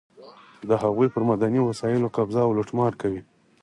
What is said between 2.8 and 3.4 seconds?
کوي.